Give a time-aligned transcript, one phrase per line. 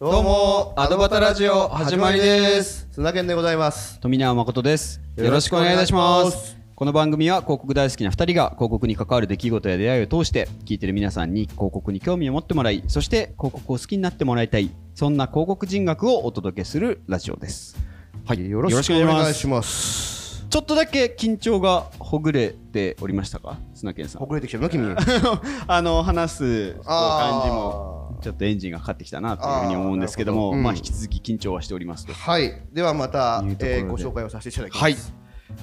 [0.00, 2.86] どうもアドバタラジオ始まりです。
[2.92, 3.98] 砂健でございます。
[3.98, 5.00] 富永誠です。
[5.16, 6.56] よろしくお願いいたします。
[6.76, 17.76] この番組は広告大好きな2人が広告に関わる出来事や出会いを通して聞いてる皆さんに広告に興味を持ってもらいそして広告を好きになってもらいたいそんな広告人学をお届けするラジオです。
[18.24, 18.48] はい。
[18.48, 20.46] よろしくお願いします。
[20.48, 23.58] ちょっとだけ緊張がほぐれておりましたか？
[23.74, 24.20] 砂健さん。
[24.20, 24.68] ほぐれてきてるの？
[24.68, 24.94] 君。
[25.66, 32.12] あの話す感じもちょっとエンジンがかかってきたなというふうに思うんですけどもどうんまあ引き続き緊張はしておりますと。
[32.12, 32.62] はい。
[32.72, 34.82] ではまたえーご紹介をさせていただきます。
[34.82, 34.96] はい。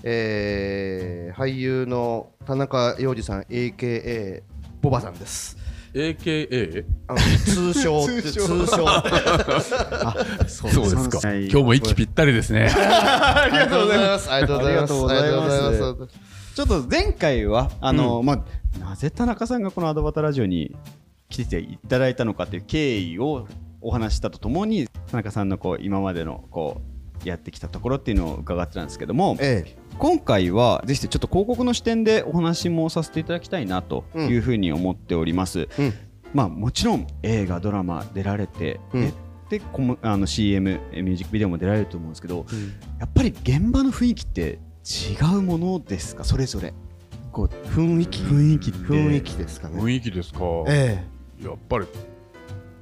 [0.03, 4.41] えー俳優の田中洋次さん AKA
[4.81, 5.57] ボバさんです。
[5.93, 6.85] AKA?
[7.07, 8.67] あの通称って 通称。
[10.47, 11.27] そうですか。
[11.29, 12.69] はい今日も息ぴったりですね。
[12.75, 14.31] ありがとうございます。
[14.31, 14.93] ありがとうございます。
[14.93, 15.33] ありがとうございます。
[15.33, 16.55] ありがとうございます。
[16.55, 18.43] ちょっと前回はあの、まあ
[18.79, 20.75] なぜ田中さんがこのアドバタラジオに
[21.29, 23.47] 来ていただいたのかという経緯を
[23.81, 26.81] お話ししたとともに田中さんのこう今までのこ
[27.23, 29.77] うやってきたところっていうのを伺ってたんですけどもええ。
[29.97, 35.69] 今回はぜひちょっと広告の視点でお話もさせていただきたいなというふうに思っております。
[35.79, 35.93] うん。
[36.33, 39.13] まあもちろん映画ドラマ出られて、うん。
[39.49, 39.61] で
[40.01, 42.45] あの CM ミュージックビデオも出られると思うんですけど、
[42.99, 46.23] やっぱり現場の雰囲気って違うものですか？
[46.23, 46.73] それぞれ。
[47.31, 48.21] こう雰囲気。
[48.23, 49.79] 雰囲気雰囲気ですかね。
[49.79, 50.39] 雰囲気ですか。
[50.67, 51.05] え
[51.41, 51.85] やっぱり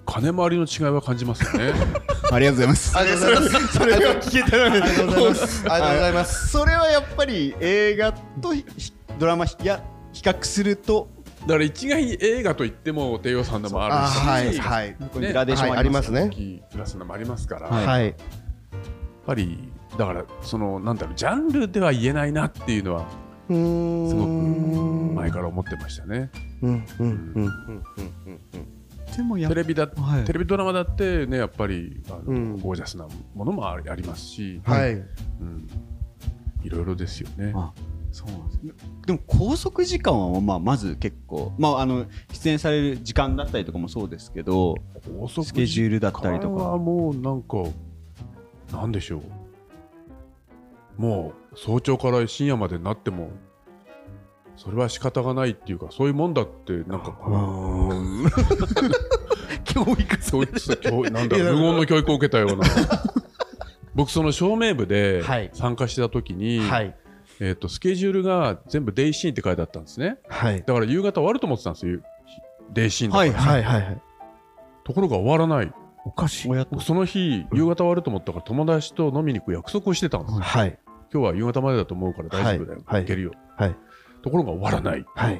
[0.05, 1.73] 金回りの違いは感じますよね。
[2.31, 2.93] ありがとうございます。
[2.95, 3.73] えありがとうございます。
[3.77, 5.69] それが聞けたのにありがとうございます。
[5.71, 6.47] ありがとうございます。
[6.49, 8.65] それはやっぱり映画とひ
[9.17, 11.09] ドラマや比較すると
[11.41, 14.95] だから一概に映画といっても低予算でもあるし、はいはい。
[15.13, 15.79] グラデーションはい。
[15.79, 16.29] ありますね。
[16.71, 17.83] プラスのもありますから、はい。
[17.83, 18.15] やっはい
[19.25, 23.05] ぱりだからそのなんだろうジャンルでは言えないなっていうのは
[23.47, 24.29] すごく
[25.15, 26.29] 前から思ってましたね。
[29.49, 30.23] テレビだ、はい。
[30.23, 32.59] テレビドラマだってねやっぱりあの、うん。
[32.59, 34.93] ゴージャスなものもありますし、はい。
[34.93, 34.97] う
[35.43, 35.69] ん、
[36.63, 37.53] いろいろですよね。
[37.55, 37.73] あ
[38.11, 38.73] そうなんですね。
[39.07, 44.75] でも拘束時間はまあまず結構、まあ、あの出演される時間だったりとかもそうですけど
[45.19, 46.63] 高速スケジュールだったりとか。
[46.63, 47.57] はもうなんか
[48.71, 51.01] なんでしょう。
[51.01, 53.31] もう早朝から深夜までになっても
[54.55, 57.93] それは仕方がないっていうかそういうもんだってなんかこう
[59.65, 60.17] 教育
[60.81, 62.65] 教なんだろう無言の教育を受けたような。
[63.95, 65.49] 僕その照明部ではい。
[65.53, 66.95] 参加してた時に、はい。
[67.39, 70.17] えー、とスケジュールが全部デイシーンって書いてあったんですね。
[70.27, 70.63] はい。
[70.65, 71.99] だから夕方終わると思ってたんですよ。
[72.73, 74.01] デイシーンだから、はいはいはいはい。
[74.83, 75.73] ところが終わらない。
[76.05, 76.65] おかしい。
[76.81, 80.39] その日夕方終わると思ったから友達と飲みに行く約束をしてたんですよ。
[80.41, 80.77] はい
[81.13, 83.01] 今日は夕方までだと思うから大丈夫だよ、はい。
[83.03, 83.31] 行けるよ。
[83.55, 83.75] はい。
[84.23, 85.05] ところが終わらない。
[85.15, 85.39] はい。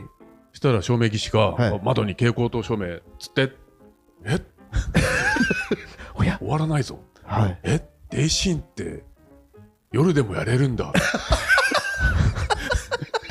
[0.51, 1.81] そしたら照明技師が、はい。
[1.83, 3.51] 窓に蛍光灯照明つって。
[4.23, 4.39] え？
[6.13, 6.37] おや？
[6.37, 6.99] 終わらないぞ。
[7.23, 7.59] はい。
[7.63, 7.89] え？
[8.11, 9.03] デイシーンって
[9.91, 10.93] 夜でもやれるんだ。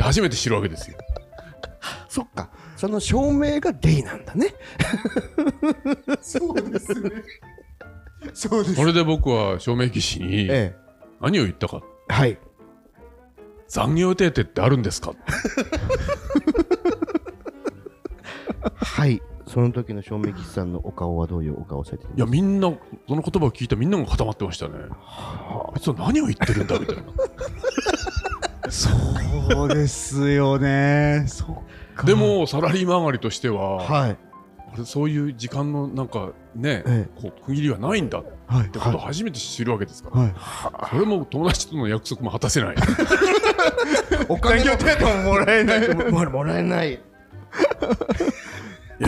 [0.01, 0.99] 初めて知るわけですよ。
[2.09, 2.51] そっか。
[2.77, 4.53] その照明がデイなんだね。
[6.21, 7.13] そうですね。
[8.35, 8.75] そうです。
[8.75, 10.75] それで僕は照明技師にえ
[11.21, 12.39] 何を言ったかえはい。
[13.69, 15.15] 残業手当ってあるんですか？
[18.77, 19.23] はい。
[19.47, 22.73] その時の照明技師さんのお顔はどういうお顔をされていやみんな
[23.07, 24.75] その言葉を聞いたみんなが固まってましたね。
[24.91, 27.03] あいつは何を言ってるんだみたいな。
[28.71, 31.25] そうですよね。
[31.27, 31.49] そっ
[31.95, 32.07] か。
[32.07, 34.17] でもサラリーマン上がりとしては、はい
[34.85, 38.69] そういう時間のなんかね、えこう区切りはないんだっはい。
[38.71, 40.35] てことを初めて知るわけですから、はい。
[40.91, 42.77] それも友達との約束も果たせない。
[44.29, 45.95] お金の手ももらえない。
[46.11, 47.01] ももらえない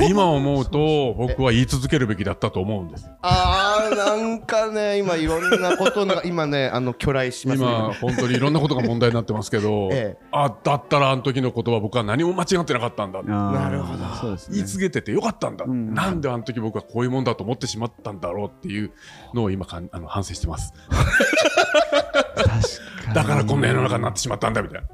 [0.09, 7.67] 今思うと僕は言い続けるべきだったと思うんですあーなんかね今いろんなことが 今ねあの巨来しますね。
[7.67, 10.27] 今本当にいろんなことが問題になってますけど、 ええ。
[10.33, 13.23] あだったらあの時の言葉僕は何も間違ってなかったんだ。
[13.23, 14.05] ななるほど。
[14.17, 14.57] そうですね。
[14.57, 15.95] 言い続けててよかったんだ、ん。
[15.95, 18.93] なんであの時僕はこういうもんだと思ってしまったんだろうっていう
[19.35, 20.73] のを今かんあの反省してます。
[20.91, 23.15] 確かに。
[23.15, 24.89] だからこんな世の中になってしまったんだみたいな。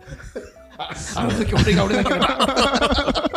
[1.17, 3.30] あの時俺が俺だけど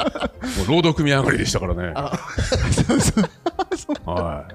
[0.68, 1.94] 労働組合上がりでしたからね。
[4.06, 4.54] はい。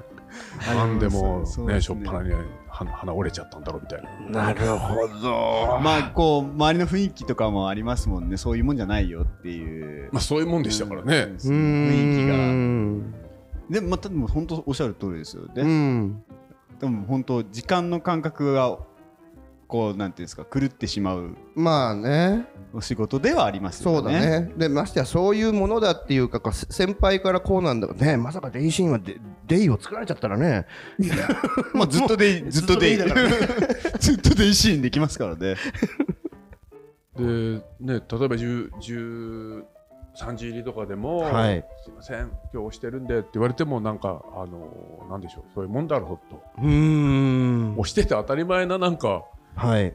[0.75, 1.81] なんでもねそうですね。
[1.81, 2.33] しょっぱなに
[2.69, 4.45] 鼻鼻折れちゃったんだろうみたいな。
[4.45, 5.81] なるほど。
[5.83, 8.37] まあこう周りの雰囲気とかもありますもんね。
[8.37, 10.11] そういうもんじゃないよっていう。
[10.13, 12.37] まあそういうもんでしたからね、雰囲気が。
[12.37, 13.15] ん
[13.71, 15.45] でまたでも本当おっしゃる通りですよ。
[15.45, 16.23] ね、うん。
[16.81, 18.79] でも本当時間の感覚が
[19.69, 22.47] こうなんていうんですか狂ってしまうまあね。
[22.73, 23.97] お仕事ではありますよね。
[23.99, 24.53] そうだね。
[24.57, 28.17] でましてやそういうものだっていうか先輩からこうなんだね。
[28.17, 30.67] まさかデイシーンはデデイを作られちゃったらね。
[31.75, 33.29] まあずっとでずっとでずっとでいいだから
[34.01, 35.57] ずっとでいいシーンできますからね。
[37.17, 38.71] でね例えば10
[40.19, 41.65] 13時入りとかでも、はい。
[41.85, 46.43] すいません今日押してるんでって言われてもなんかあのなんでしょうそういうもんだろうと。
[46.59, 47.73] うーん。
[47.79, 49.25] 押してて当たり前ななんか
[49.59, 49.95] はい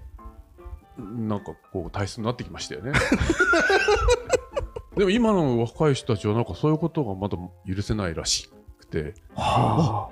[0.97, 2.91] なんかこう体質になってきましたよね。
[4.95, 7.37] でも今の若い人たちはなんかそういうことがまだ
[7.67, 10.09] 許せないらしくては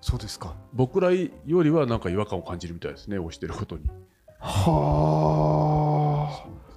[0.00, 0.54] そうですか。
[0.72, 1.28] 僕らよ
[1.62, 3.88] りはなんか違和感を感じるみたいですね押してることに。
[4.40, 6.67] あはあ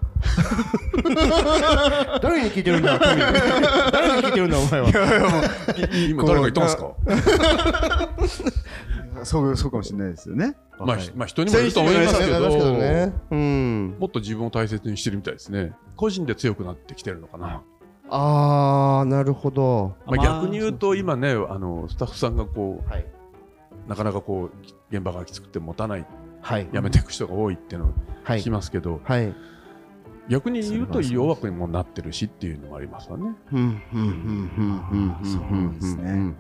[2.21, 4.89] 誰に聞いてるんだ誰に聞いてるんだお前は。
[6.09, 6.93] 今誰か言ったんですか？
[9.23, 10.55] そうそうかもしれないですよね。
[10.79, 13.13] まあ、ひまあ人にもいると思いますけどね。
[13.29, 13.95] うん。
[13.99, 15.73] もっと自分を大切にしてるみたいですね。
[15.95, 17.61] 個人で強くなってきてるのかな、
[18.09, 19.95] ああなるほど。
[20.07, 23.05] まあ、逆に言うと今ねあのスタッフさんがこはい、う
[23.89, 24.51] なかなかこう
[24.89, 26.05] 現場がきつくて持たない。
[26.41, 26.67] はい。
[26.73, 27.93] 辞めていく人が多いっていうのを
[28.23, 28.39] はい。
[28.39, 29.35] 聞きますけど、はい
[30.31, 33.35] 逆に言うと弱くもなってるしっていうのもありますわね。
[33.51, 34.05] うんうんうん
[34.57, 35.15] うん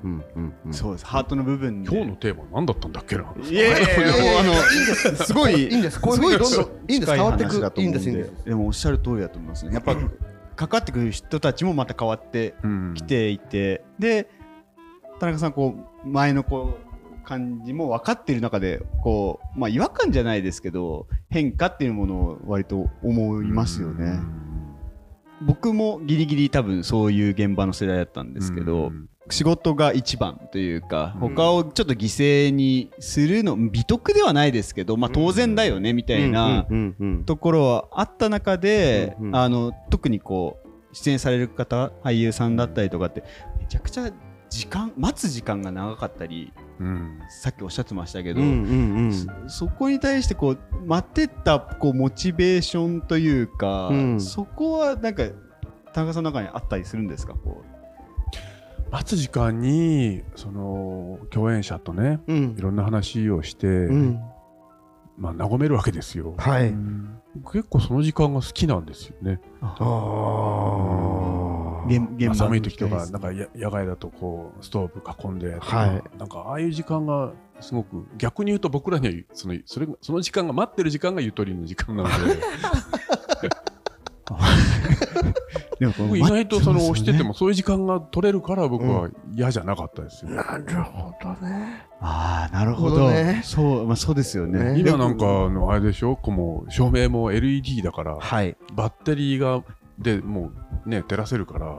[0.01, 1.03] うんうんそうです。
[1.03, 1.09] ね。
[1.09, 1.91] ハートの部分で。
[1.93, 3.25] 今日のテーマ何だったんだっけな？
[3.49, 3.87] いやいや
[4.39, 4.53] あの
[5.17, 6.41] すごいいいんですこういどんどん
[6.87, 7.11] いいんです。
[7.11, 8.09] 近変わってくいいんです。
[8.09, 8.45] いいんです。
[8.45, 9.73] でもおっしゃる通りだと思いますね。
[9.73, 9.97] やっぱ
[10.55, 14.29] かかってくる人たちもまた変わってうんきていて、で
[15.19, 24.19] 田中さんこう前のこう感じも分かっている中でこうまあ違和感じゃないですけど変化っていうものを割と思いますよね。
[25.41, 29.07] 僕もギリギリ多分そういう現場の世代だったんですけど、うん。
[29.29, 31.35] 仕事が一番というか、うん。
[31.35, 36.67] 他をちょっと犠牲にするの美徳ではないですけど、まあ、当然だよねみたいな
[37.25, 43.23] ところはあった中で、あの特にこう出演される方俳優さんだったりとかって
[43.57, 44.11] めちゃくちゃ
[44.51, 47.19] 時間待つ時間が長かったりうん。
[47.29, 48.53] さっきおっしゃってましたけど、うんうん
[49.05, 49.13] うん。
[49.13, 54.21] そそこに対してこう待ってったこうモチベーションというか、うん。
[54.21, 55.23] そこはなんか
[55.93, 57.33] 田中さんの中にあったりするんですか？
[57.33, 57.63] こ
[58.91, 62.55] 待つ時間にその共演者とねうん。
[62.57, 64.19] いろんな話をして、うん。
[65.17, 66.73] まあ和めるわけですよ、はい。
[67.53, 69.39] 結構その時間が好きなんですよね。
[69.61, 69.79] あう
[71.87, 76.03] 現寒い時とか人なんかや野外だとこうストーブ囲んでとか、はい。
[76.17, 82.15] なんかああいう時間がすごく逆に言うと僕らにはそのそれがその時間が待ってる時間がゆとりの時間なので。
[85.97, 91.87] 僕意外とその押しててももそういう時間が取れるから僕は嫌じゃなかったですよ、なるほどね。
[91.99, 93.09] ああなるほど。
[93.43, 94.73] そうまあそうですよね。
[94.73, 94.79] ね。
[94.79, 96.15] 今なんかあのあれでしょ？
[96.15, 98.55] こうもう照明も LED だからはい。
[98.75, 99.63] バッテリーが
[99.97, 100.51] でもう
[100.85, 101.77] ね照らせるから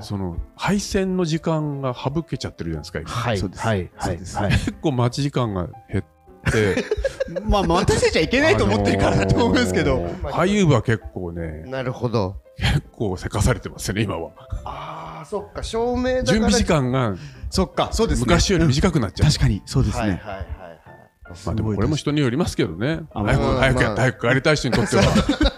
[0.00, 3.38] その配線の時間が省けちゃってるじゃないですか今はい。
[3.38, 3.66] そうです。
[3.66, 3.78] はい。
[3.78, 3.90] はい。
[4.00, 4.36] そうです。
[4.36, 4.50] はい。
[4.50, 6.04] 結構待ち時間が減っ
[6.52, 6.84] て。
[7.44, 12.36] まあ待たせちゃいけないと思ってるからだと思うんですけど、あのー俳優部は結構ねなるほど。
[12.58, 14.30] 結構せかされてますよね今は。
[14.64, 16.24] ああそっか照明だから。
[16.24, 17.14] 準備時間が
[17.50, 18.24] そっかそうですね。
[18.26, 20.59] 昔より短くなっちゃう、確かにそうですね、はいはい
[21.46, 23.02] まあでもこれも人によりますけどね。
[23.12, 23.92] あ早くまあ早くやまあ。
[23.92, 25.02] って早く帰りたい人にとっては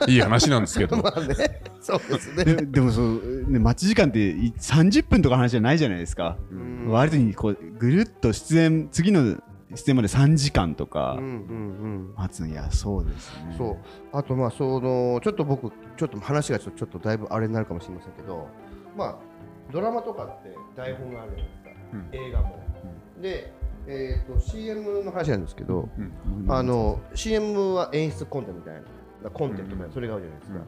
[0.09, 0.97] いい話なんですけど。
[1.03, 1.63] まあね。
[1.81, 2.45] そうですね。
[2.45, 6.89] ででもそう、ね、待ち時間ってい30分とかの話じゃないじゃないですか、うん。
[6.91, 9.37] 割とにこうぐるっと出演次の
[9.75, 12.15] 出演まで3時間とかうんうんうん。
[12.17, 13.55] 待つのいやそうですね。
[13.57, 13.77] そう。
[14.17, 18.49] あとまあそのちょっと僕ちょっと話がちょちょっとだいぶあれになるかもしれませんけど
[18.97, 19.33] まあ
[19.73, 22.09] ドラマとかって台本があるじゃないですか、うん。
[22.13, 22.63] 映画も、
[23.21, 23.53] で、
[23.87, 26.53] えー、と CM の話なんですけど、うん。
[26.53, 28.75] あの CM は演出コンテみたい
[29.23, 30.59] なコンテとかそれがあるじゃないですか、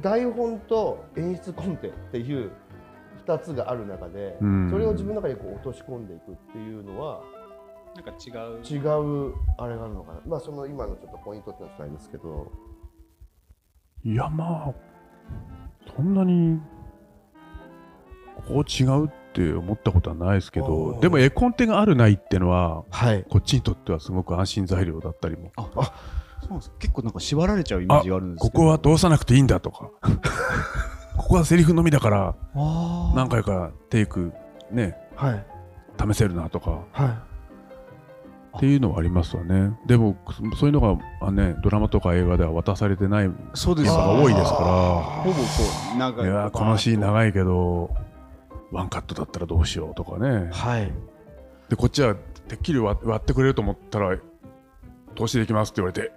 [0.00, 2.50] 台本と演出コンテっていう
[3.26, 4.70] 2つがある中で、うん。
[4.70, 7.22] それを自分の中にこう落とし込んでいくっていうのは
[7.94, 8.60] なんか違う。
[8.64, 8.78] 違
[9.30, 10.20] うあれがあるのかな。
[10.26, 12.50] まあその今のちょっとポイントってのはないんですけど。
[14.04, 14.74] いやまあ
[15.96, 16.60] そんなに
[18.46, 21.00] こう違うって思ったことはないですけおどー。
[21.00, 23.24] でも絵コンテがあるないってのははい。
[23.28, 25.52] こっちにとってはすごく安心材料だったりも。
[25.56, 25.68] あ
[26.40, 26.72] そうなんです。
[26.78, 28.64] 結構なんか縛られちゃうイメージがあるんですこけど。
[28.64, 29.90] こは通さなくていいんだとか。
[31.16, 32.34] ここはセリフのみだから
[33.14, 34.32] 何回かテイク
[34.70, 35.46] ねはい。
[35.98, 36.82] 試せるなとか。
[36.92, 37.26] は
[38.56, 39.78] っていうのはありますわね。
[39.86, 40.16] でも
[40.50, 44.54] そそういうのがあ、ね、ドラマとか映画では渡されてないそうです現場が多いですか
[45.24, 45.42] ほぼこ
[45.94, 47.90] う長らいやーこのシーン長いけど
[48.72, 50.48] ワンカットだったらどうしようとかね。
[50.52, 50.92] はい。
[51.68, 54.16] でこっちはてっきり割割ってくれると思ったら
[55.14, 56.12] 投資できますって言われて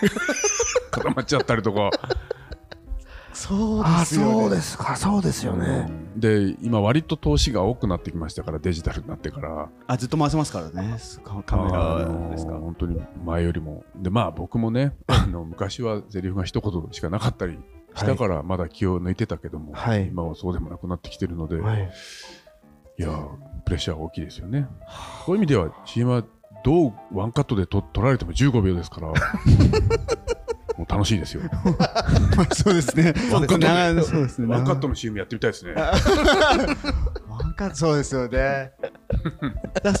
[0.90, 1.90] 固まっちゃったりとか。
[3.32, 4.96] そうあそうですか。
[4.96, 5.90] そうですよね。
[6.16, 9.68] で今割と投資が多くなってきましたからデジタルになってから。
[9.86, 10.96] あずっと回せますからね。
[11.22, 13.84] カカメラですか、あのー本当に前よりも。
[13.94, 17.58] でまあ僕もねあの昔はセリフが一言しかなかったり
[17.96, 20.08] したからまだ気を抜いてたけども、はい。
[20.08, 21.90] 今はそうでもなくなってきてるので、はい。
[22.98, 23.28] いやー
[23.64, 24.66] プレッシャーが大きいですよね。
[25.24, 26.24] そういう意味では CM は
[26.64, 29.08] どうワンカットでと撮られても15秒ですから
[30.76, 31.42] もう楽しいですよ。
[32.52, 33.14] そうですね。
[33.32, 34.46] ワンカットで長いそうですね。
[34.48, 35.72] ワンカットの CM やってみたいですね。
[35.76, 38.72] ワンカットそうですよね。
[39.82, 39.92] だ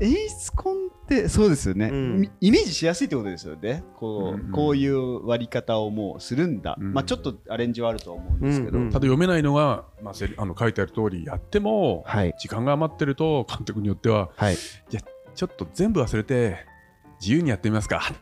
[0.00, 2.20] 演出コンってそうですよね、うん。
[2.20, 3.84] みイメージしやすいってことですよね。
[3.96, 4.52] こう,、うんうん。
[4.52, 8.90] こういう割り方をもうするんだ、うんまあちょっとアレンジはあるとは思うんですけど、うんうん。
[8.90, 12.34] ただ読めないのが、まあ、あの書いてある通りやっても、はい。
[12.38, 14.56] 時間が余ってると監督によってははい。
[14.56, 16.64] ちょっと全部忘れて
[17.20, 18.02] 自由にやってみますか。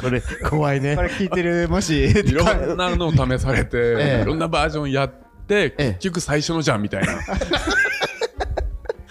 [0.00, 0.96] これ怖いね。
[0.96, 2.10] これ聞いてるもし。
[2.10, 4.22] いろんなのを試されて、 ええ。
[4.22, 5.12] いろんなバージョンやっ
[5.46, 5.86] て、ええ。
[5.94, 7.18] 結局最初のじゃんみたいな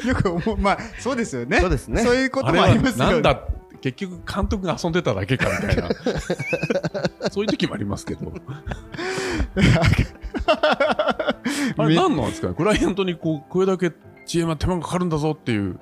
[0.07, 0.57] よく思う。
[0.57, 1.59] まあそうですよね。
[1.59, 2.01] そうですね。
[2.03, 3.11] そういうこともありますよね。
[3.13, 3.41] なんだ
[3.81, 5.89] 結局監督が遊んでただけかみたいな。
[7.31, 8.33] そういう時もありますけど。
[11.77, 12.49] あれ何なんですか？
[12.49, 13.91] ねクライアントにこうこれだけ
[14.25, 15.79] CM は手間がかかるんだぞっていう。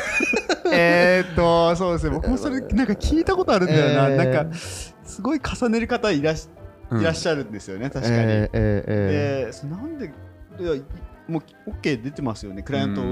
[0.72, 2.10] えーっとそうですね。
[2.14, 4.32] 僕もそれなんか聞いたことあるんだよな、えー。
[4.32, 6.48] なんかすごい重ねる方いらし,、
[6.90, 7.00] うん。
[7.00, 7.88] いらっしゃるんですよね。
[7.90, 10.06] 確かに、えーえーえでそなんで
[10.60, 10.82] いやい
[11.28, 13.02] もう OK 出てますよねクライアント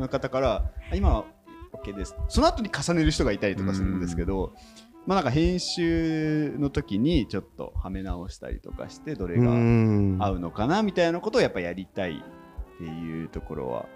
[0.00, 0.70] の方から。
[0.90, 1.24] あ今は
[1.72, 2.16] OK です。
[2.28, 4.52] その後に重ねる人がいたりとかするんですけど、
[5.06, 10.16] まあなんか編集の時にちょっとはめ直したりとかしてどれがん。
[10.20, 12.22] 合うのかなみたいなことをやっぱやりたい
[12.74, 13.86] っていうところは、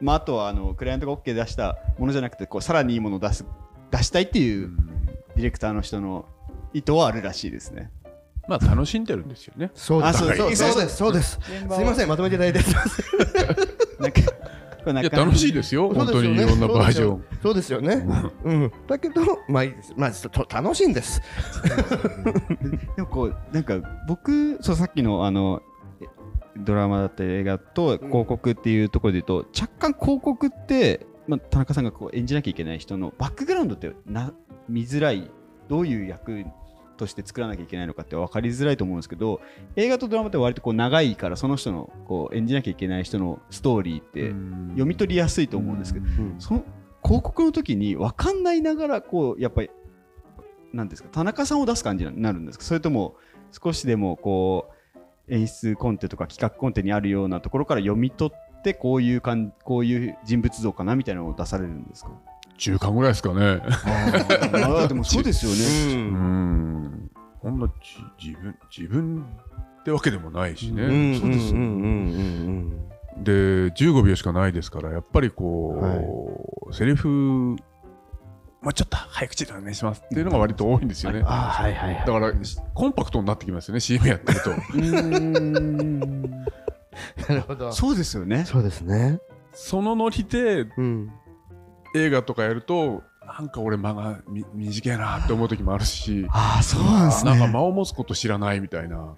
[0.00, 3.46] まあ、あとはあのクライアントが OK 出したものじゃなくてこうさらにいいものを出す
[3.90, 4.70] 出したいっていう
[5.36, 6.26] ディレクターの人の
[6.72, 7.90] 意図はあるらしいですね。
[8.46, 9.70] まあ楽しんでるんですよね。
[9.74, 10.16] そうです。
[10.16, 11.38] あそうですそうです。
[11.40, 12.60] すいませんまとめていただいて。
[13.98, 17.24] なんかいや楽しですよ本当にいろんなバージョン。
[17.42, 18.06] そうですよね。
[18.44, 18.72] うん。
[18.86, 19.94] だけどまあいいです。
[19.96, 21.22] まあと楽しいんです。
[22.96, 25.62] でもこうなんか僕そうさっきのあの
[26.02, 26.06] え
[26.58, 34.34] ドラマだったり映画と広告っていうところで言うと、若干広告って、まあ、田中さんがこう演じなきゃいけない人のバックグラウンドってな
[34.68, 35.30] 見づらい。
[35.66, 36.44] どういう役
[36.96, 39.40] として作らなきゃいけないのかって分かりづらいと思うんですけど
[39.76, 44.28] 映画とドラマって割とこう長いからその人のこう演じなきゃいけない人のストーリーって
[44.70, 46.34] 読み取りやすいと思うんですけど、うん。
[46.38, 46.64] その
[47.04, 49.70] 広告の時に分かんないながらこうやっぱり
[50.72, 52.64] なんですか田中さんを出す感じになるんですか？
[52.64, 53.16] それとも
[53.52, 54.68] 少しでもこ
[55.28, 62.10] う演出コンテとか企画コンテにあるようなところから読み取ってこういうかんこういう人物像かなみたいなのを出されるんですか？
[62.56, 63.60] 中間ぐらいですかね。
[64.52, 65.94] あでもそうですよね。
[65.94, 66.82] うん。
[66.84, 67.10] ん。
[67.40, 67.70] こんな
[68.18, 69.26] じ自分自分
[69.80, 71.64] ってわけでもないしね、うんうんそうですようん
[73.18, 73.32] うんで
[73.74, 77.56] 15秒しかないですからやっぱりこう、セリフも
[78.70, 82.06] うちょっと早口でお願いしますっていうのが割と多いんですよね、うんあはいはいはい。
[82.06, 82.32] だから
[82.72, 84.50] コンパクトになってきますよね CM やってると。
[87.28, 87.72] なるほど。
[87.72, 88.44] そうですよね。
[88.46, 89.20] そうですね。
[89.52, 91.12] そのノリでうん
[91.94, 97.30] 映画とかやるとなんか俺間がみ短いなって思う時もあるしああそうなんですね。
[97.30, 99.16] なんか間を持つこと知らないみたいな。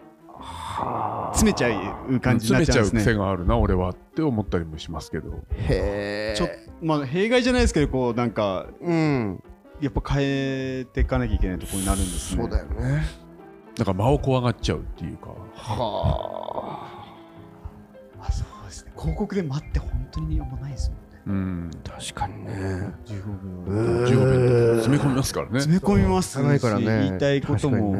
[1.33, 1.68] 詰めちゃ
[2.09, 3.00] う感じにな詰めちゃうっちゃうんですね。
[3.00, 5.45] 癖があるな俺はって思ったりもしますけど。
[5.50, 9.42] へえちょっとまあ弊害じゃないですけどこうなんかうん。
[9.78, 12.42] やっぱ変えていかなきゃいけないところになるんですね。
[12.42, 13.04] そうだよね。
[13.76, 15.26] なんか間を怖がっちゃうっていうか。
[15.54, 16.88] は
[18.18, 18.92] あそうですね。
[18.97, 21.71] 広告で待って本当にあんまないですもんねうん。
[21.87, 22.52] あ確かにね。
[23.04, 23.25] 15
[23.66, 25.61] う15ん分詰め込みますからね。
[25.61, 26.33] 詰め込みます。
[26.33, 26.85] し長いからね。
[27.09, 27.97] 言いたいことも、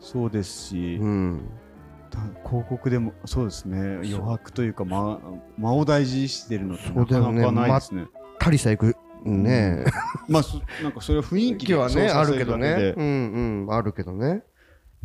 [0.00, 1.42] そうですし、うん。
[2.10, 2.18] た
[2.48, 3.78] 広告でもそうですね。
[3.78, 5.20] 余白というか間
[5.58, 8.06] 間を大事にしてるのってそなかなかないですね。
[8.38, 9.84] たりさ行くね。
[10.28, 12.76] まあそなんかそれは雰囲気気はねあるけどね。
[12.76, 14.42] でうんうんあるけどね。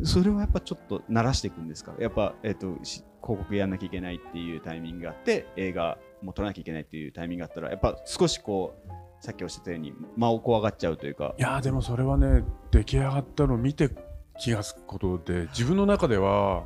[0.04, 1.92] それはやっぱちょっと慣らしていくんですか？
[1.98, 11.34] やっぱ、えっとし広告やんなきゃいけないっていうタイミングがあって映画も撮らなきゃいけないっていうタイミングがあったらやっぱ少しこうさっきおっしゃったように間を怖がっちゃうというか。
[11.38, 13.90] いやーでもそれはね出来上がったのを見て
[14.38, 16.64] 気がつくことで自分の中では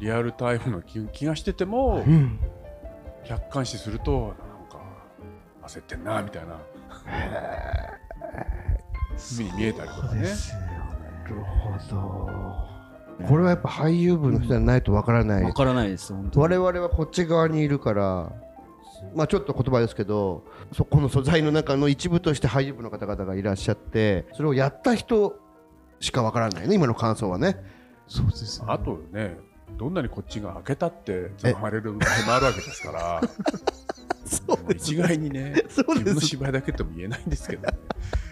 [0.00, 2.38] リアルタイムの気気がしててもうん。
[3.24, 4.78] 客観視するとなんか
[5.66, 6.58] 焦ってんなみたいな。
[9.16, 10.22] ふうに見えたりとかね。
[10.22, 10.26] な
[11.30, 11.36] る
[11.88, 11.94] ほ
[13.20, 13.28] ど。
[13.28, 15.42] これはやっぱ俳優部の人じゃないとわからない。
[15.42, 16.56] わからないです本当に。
[16.58, 18.32] 我々はこっち側にいるから
[19.14, 25.38] まあ、ちょっと言葉ですけどそこの素材の中の一部として俳優部の方々がいらっしゃってそれをやった人
[26.00, 27.56] しかわからないね今の感想はね。
[28.06, 29.36] そうですあとね
[29.78, 33.20] どんなにこっちが開けたってつままれる場合もあるわけですから。
[34.24, 37.78] そう一概にね自分の芝居だけとも言えないんですけどね。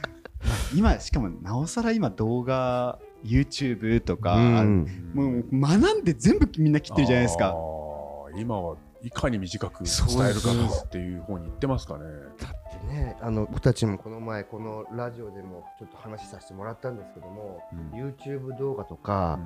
[0.75, 4.87] 今しかもなおさら今動画 YouTube とか、うん。
[5.15, 10.51] もう学んで全部みんな切ってるじゃないですあかー今はいかに短く伝えるか
[10.85, 12.05] っていう方に行ってますかね。
[12.39, 18.11] だってねあの僕たちもこの前このラジオでもちょっと話させてもらったんですけども、うん。
[18.11, 19.41] YouTube 動画とか、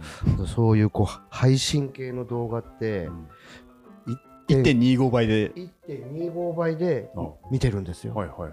[0.47, 3.09] そういうこう配信系の動画って
[4.49, 5.53] 1 2 5倍で。
[5.53, 7.29] 1.25倍であ。
[7.51, 8.15] 見てるんですよ。
[8.15, 8.53] はいはいはい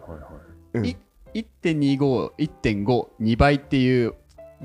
[0.80, 0.98] はい。
[1.34, 4.14] 1.25、1.5、2倍っていう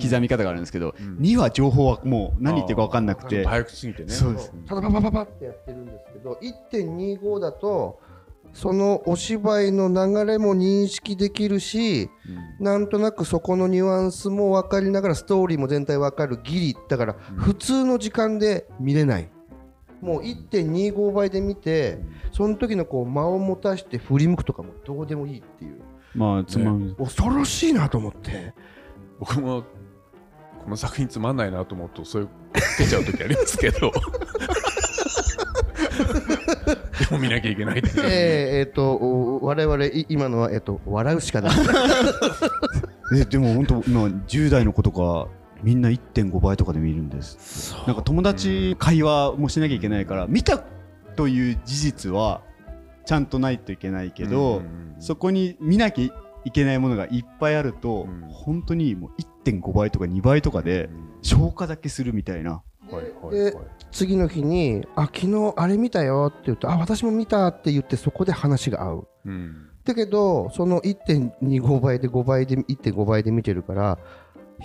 [0.01, 1.17] 刻み方があるんですけど、うん。
[1.19, 4.09] 2は情報はもう何言ってるか分かんなくて、早くすぎてね。
[4.11, 4.53] そうです。
[4.67, 6.39] ただパパパパってやってるんですけど
[6.73, 8.01] 1.25だと
[8.53, 12.11] そのお芝居の流れも認識できるし
[12.61, 12.65] うん。
[12.65, 17.37] なんとなくそこのニュアンスも分かりながらストーリーも全体分かるギリだからうん。
[17.37, 19.31] 普通の時間で見れない。
[20.01, 21.99] もう1.25倍で見て
[22.31, 25.81] その時のこう間を持たして振り向くとかもどうでもいいっていう。
[26.15, 28.55] まあつまみ、恐ろしいなと思って。
[29.19, 29.65] 僕も
[30.69, 32.29] この作品つまんないなと思うとそういう
[32.79, 33.91] 出ちゃう時ありますけど。
[36.99, 37.89] でも見なきゃいけないって。
[37.89, 38.09] いうえー
[38.59, 41.53] えーとお我々い今のは、えー、と笑うしかない。
[43.17, 45.29] えでも本当、まあ、10代の子とか
[45.63, 47.75] みんな1.5倍とかで見るんです。
[47.87, 50.63] なんか友達会話もしなきゃいけないから見た
[51.17, 52.43] という事実は
[53.07, 58.29] ちゃんとないといけないけど、うんそこに見なきゃいけないものがいっぱいあると、うん。
[58.31, 60.89] 本当にもう1.5倍とか2倍とかで
[61.23, 62.63] 消化だけするみたいな。
[62.91, 63.65] はいはいではい。
[63.91, 69.09] 次の日に「あ昨日あれ見たよ」って言うと「あ私も見た」って言ってそこで話が合う。
[69.27, 69.69] うん。
[69.85, 73.99] だけどその1.25倍で5倍で1.5倍で見てるから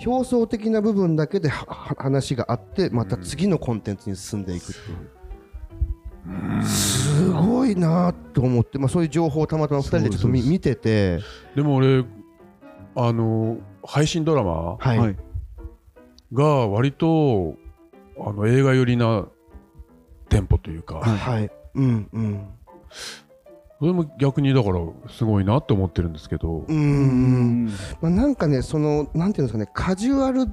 [0.04, 11.20] 表層的な部分だけで話があってまた次のコンテンツに進んでいくっていう、すごいなと思って、まあ、そういう情報をたまたま2人でちょっと見てて。
[11.54, 12.04] でも俺
[12.96, 15.16] あの配信ドラマはい、はい
[16.34, 17.54] が割と
[18.18, 19.26] あの映画寄りな
[20.28, 21.18] テンポというか、はい。
[21.18, 21.50] はい。
[21.76, 22.48] うんうん。
[23.80, 26.80] それも逆にだからすごいなって思ってるんですけど、うんう
[27.66, 27.66] ん。
[28.00, 30.46] まあ、なんかねそのなんていうんですかねカジュアル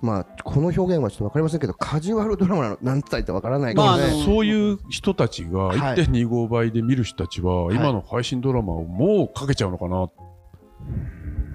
[0.00, 5.78] まあこの表現はちょっと分かりませんけどカジュアルドラマなのなんつったらいいか分からないけどね、まあそういう人たちがはい。
[5.78, 7.76] 1.25倍で見る人たちは、い。
[7.76, 10.08] 今の配信ドラマをもうかけちゃうのかな、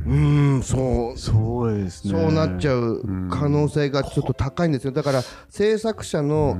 [0.05, 1.17] うんそう。
[1.17, 2.11] そうですね。
[2.11, 4.91] そうなっちゃううん可能性がちょっと高いんですよ。
[4.91, 6.57] だから制作者うの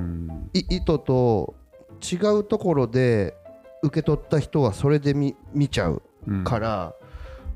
[0.54, 1.56] 意図と
[2.02, 3.36] 違うところで
[3.84, 6.44] 受け取った人はそれで見見ちゃううん。
[6.44, 6.96] から、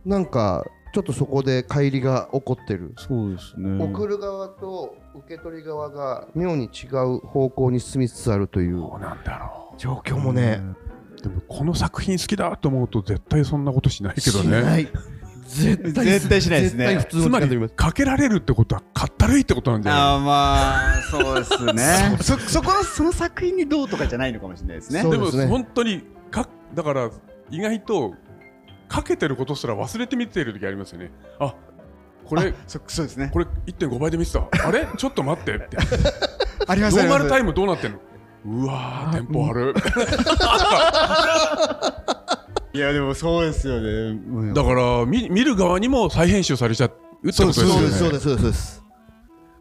[0.06, 3.84] なんかちょっとそこで乖離が起こってる、そうですね。
[3.84, 8.78] 送る側と受け取り側が妙に違う方向に進みつつあるという。
[8.78, 10.62] どうなんだろ状況もね、
[11.20, 14.92] うでもこの作品好きだと思うと絶対そんなことしないけどね
[15.48, 16.88] 絶対絶対しないですね。
[16.88, 22.18] 絶対普通のつまりかけられるってことはかったるいってことなんじゃないあーまあそうですね。
[22.22, 25.04] そそこのその作品にどうとかじゃないのかもしれないですね。
[25.10, 27.10] でも本当にかだから
[27.50, 28.14] 意外と
[28.90, 31.12] かけてることすら忘れて見てる時ありますよね。
[31.40, 31.56] あ
[32.26, 33.30] これそそうですね。
[33.32, 34.48] これ1.5倍で見てた。
[34.68, 34.88] あれ？
[34.98, 35.78] ちょっと待ってって。
[36.68, 38.00] ありますノーマルタイイムどうなってんの？
[38.46, 39.74] うわーテンポ悪
[42.74, 44.54] いやでもそうですよね。
[44.54, 47.72] だから見見る側にも再編集されちゃうってことですよね。
[47.74, 48.42] そうですそうですそうです。
[48.42, 48.84] そうです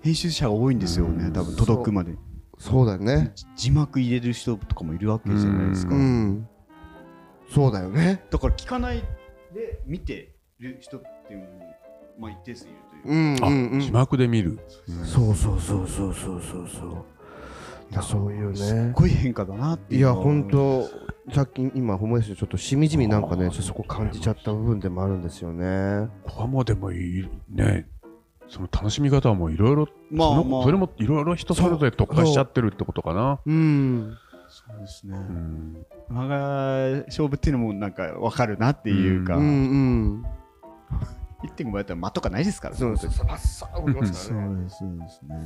[0.02, 2.14] 編集者が多いんですよね多分届くまで。
[2.58, 3.32] そうだよね。
[3.56, 5.94] 字幕入れる人とかもいるわけじゃないですか。
[5.94, 6.48] うん。
[7.52, 8.24] そうだよね。
[8.30, 9.02] だから聞かない
[9.52, 11.50] で見てる人っていうのも
[12.18, 13.80] まあ一定数いるといううんあ、うんうん。
[13.80, 14.58] 字幕で見る、
[15.04, 17.04] そうそうそうそうそうそうそう
[17.90, 20.88] いやそういうすっねごい変化だなっていういや本当
[21.32, 26.08] さっき今思い出してちょっとしみじみなんかねそこ感じちゃった部分でもあるんですよね。
[26.24, 27.86] ここまでもいいね。
[28.48, 30.62] その楽しみ方はもういろいろまあまあ。
[30.62, 33.40] それもいろいろ人それぞれ特化しちゃってるってことかな。
[33.44, 33.52] う。
[33.52, 34.16] ん。
[34.48, 35.16] そうですね。
[35.16, 35.86] うん。
[36.08, 40.26] 間が勝負っていうのもなんか分かるなっていうか、うんうん
[41.44, 43.22] 1.5倍だったら間とかないですからそうです。
[43.24, 43.92] ますからね。
[44.00, 45.36] ですそうですね。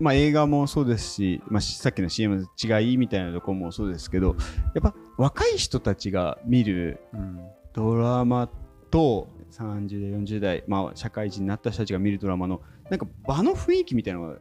[0.00, 4.36] まあ映画もそうですし、まあ、しさっきの CM の違いみたいなところもそうですけど
[4.74, 7.40] やっぱ若い人たちが見るうん。
[7.72, 8.48] ドラマ
[8.90, 14.36] と30代40代、まあ、社会人になった人たちが見るドラマのなんか場の雰囲気みたいなのが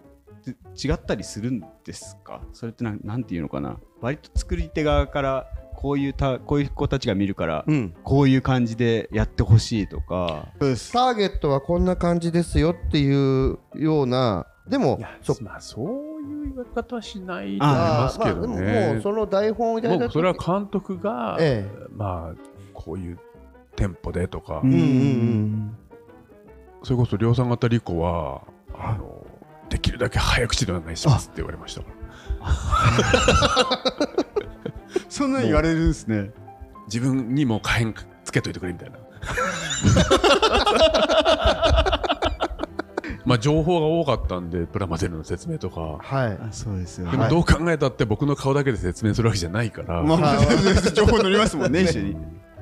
[0.76, 2.42] つ違ったりするんですか？
[2.52, 3.80] それってなんなんていうのかな？
[4.02, 7.94] 割と作り手側からこういうたこういう子たちが見るから、うん。
[8.04, 10.48] こういう感じでやってほしいとか。
[10.60, 15.94] ターゲットはこんな感じですよっていうようなでもそまあそういう
[16.46, 22.36] 言われ方はしないと思いますけどあーまあでもねもうその台本をいただいたもうそれは監督が、えまあ
[22.74, 23.20] こういう
[23.76, 25.78] テンポでとか、うんうんうん。
[26.84, 28.42] それこそ量産型リコは
[28.74, 29.26] あの
[29.70, 31.82] できるだけ早口でお願いしますって言われました
[35.10, 36.32] そんなに言われるんですね。
[36.88, 38.98] 自分にも火炎つけといてくれみたいな。
[43.26, 45.98] まあ情報が多かったんでプラモデルの説明とか。
[46.00, 46.38] はい。
[46.42, 50.38] あそうですよでもどう考えたって僕の顔だけで説明するわけじゃないから、まあ、
[50.94, 52.16] 情報乗りますもんね一緒に。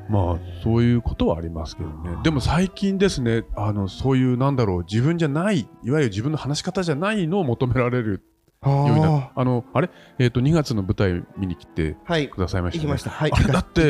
[0.10, 2.18] まあそういうことはありますけどね。
[2.24, 8.22] でも最近ですねあのそういうなんだろう自分じゃないいわゆる自分の話し方じゃないのを求められる
[8.70, 9.90] ようになああのあれ？
[10.20, 12.30] えっ、と2月の舞台見に来てーはい。
[12.30, 13.10] くださいました、ね、行きました。
[13.10, 13.32] はい。
[13.32, 13.82] だって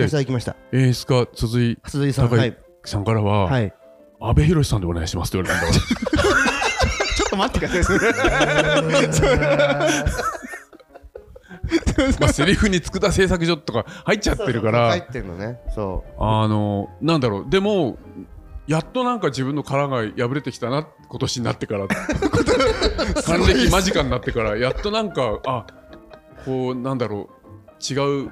[0.71, 2.57] 演出家鈴井鈴井さんはい。
[2.85, 3.73] さんからは、はい。
[4.21, 5.79] 阿部寛さんでお願いしますって言われたんだ
[7.17, 9.41] ちょっと待ってください
[12.19, 14.89] まあセリフに佃製作所とか入っちゃってるから。
[14.89, 15.59] 入ってるのね。
[15.75, 17.49] そあのなんだろう。
[17.49, 17.97] でも
[18.71, 21.89] やっとなんか自分の殻が破れてきたな今年になってから。
[23.25, 25.67] 還暦間近になってからやっとなんかあ
[26.45, 27.41] こうなんだろう
[27.81, 28.31] 違う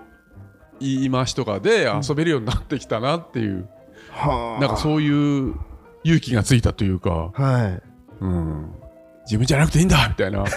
[0.80, 3.68] 言い回しとかで遊べるようになってきたなっていう、う
[4.12, 5.56] はなんかそういう
[6.06, 7.82] 勇気がついたというか、はい。
[8.22, 8.74] うん、
[9.26, 10.46] 自分じゃなくていいんだみたいな。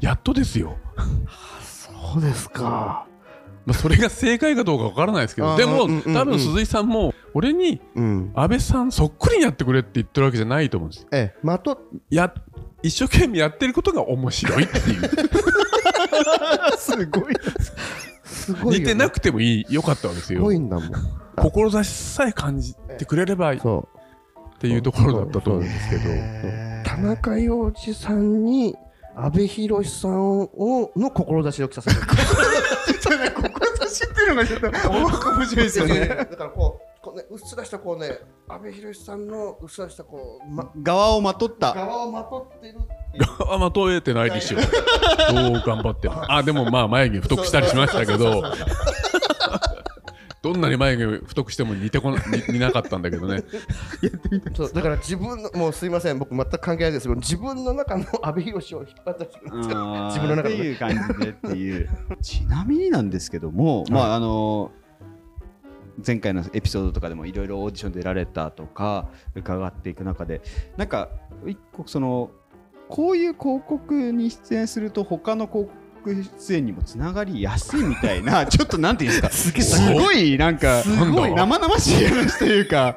[0.00, 0.76] やっとですよ。
[1.60, 3.08] そうですか
[3.64, 8.32] まあ、それが正解かどうかわからないですけどでも、多分鈴井さんも俺にうん。
[8.34, 11.08] 安倍さんそっくりにやってくれって言ってるわけじゃないと思うんですよ。
[11.12, 11.78] ええまと
[12.10, 12.32] や
[12.82, 15.02] 一生懸命やってることが面白いっていう。
[16.78, 17.34] すごい。
[18.24, 18.78] すごいよね。
[18.80, 20.90] 似てなくてもいいよかったわけですすよごいんだもん。
[21.36, 23.62] 志さえ感じてくれればいいっ
[24.58, 26.02] ていうところだったと思うんですけど。
[26.84, 28.74] 田中洋次さんに
[29.14, 31.96] 阿部寛さんをの志を着させる
[32.86, 36.08] 志っていうのがちょっと面白いですよね。
[36.08, 41.72] だからこうこうねうっすらしたこうね阿部寛さんのうっすらしたこう、ま、側をまとった。
[41.74, 42.78] 側をまとってる
[43.50, 44.58] あまとえてないでしょ。
[45.34, 46.24] どう頑張っても。
[46.32, 48.42] あでもまあ眉毛太くしたりしましたけど
[50.42, 53.44] どんなに眉毛太くしても似てこな 似似なかったんだけどね。
[54.54, 56.18] そうだから自分のもうすいません。
[56.18, 61.88] 僕全く関係ないですけど自分の中の阿部寛を引っ張ってきてるんですよ自分の中でっていう感じでっていう。
[62.20, 64.72] ちなみになんですけども、まああの
[66.04, 70.40] 前回のエピソードとかでもいろいろオーディション出られたとか伺っていく中で
[70.76, 71.08] なんか
[71.46, 72.30] 一個その
[72.88, 79.60] こういう広告に出演すると他の広告出演にもつながりやすいみたいな ちょっとなんていうんですか。
[79.62, 80.36] すごい。
[80.38, 82.96] なんかすごい生々しい話というか。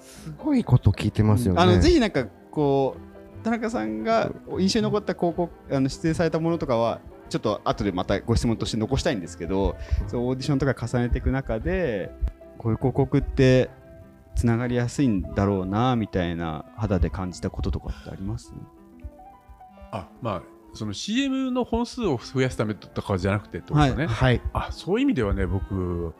[0.00, 1.60] すごいこと聞いてますよね。
[1.62, 2.96] あのぜひなんかこ
[3.40, 9.74] う田中さんが印象に残った広告あの出演されたものとかはちょっと後でまたご質問として残したいんですけど
[10.06, 12.12] そうオーディションとか重ねていく中で
[12.58, 13.70] こういう広告って
[14.36, 18.52] つながりやすいんだろうなみたいな肌で感じたこととかってあります？
[19.90, 20.42] あまあ
[20.74, 24.40] その CM の本数を増やすためとかじゃなくてってことね、はい。
[24.52, 26.14] あそういう意味ではね僕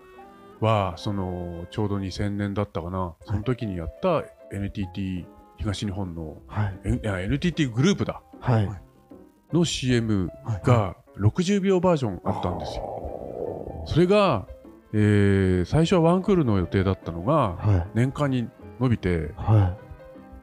[0.60, 3.14] はそのちょうど2000年だったかな。
[3.26, 5.26] その時にやった NTT
[5.58, 6.80] 東日本の、はい。
[6.84, 8.20] NTT グループだ。
[8.40, 8.70] はい。
[9.52, 10.30] の CM
[10.64, 13.84] が60秒バージョンあったんですよ。
[13.86, 14.46] それが、
[14.92, 17.90] えー最初はワンクールの予定だったのがはい。
[17.94, 18.48] 年間に
[18.80, 19.76] 伸びては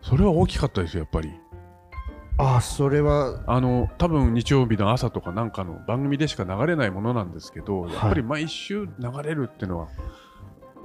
[0.02, 0.06] い。
[0.06, 1.32] それは大きかったですよやっぱり。
[2.42, 8.92] あそれはあの多分日曜日の朝とかなんかの番組でしか流れないものなんですけど、やっぱり毎週流
[9.24, 9.90] れるっていうのは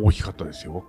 [0.01, 0.85] 大きかったですよ。